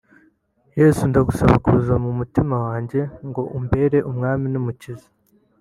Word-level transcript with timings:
Yesu 0.79 1.01
ndagusaba 1.09 1.55
kuza 1.65 1.93
mu 2.03 2.11
mutima 2.19 2.55
wajye 2.65 3.01
ngo 3.27 3.41
umbere 3.57 3.97
Umwami 4.11 4.45
n’Umukiza 4.53 5.07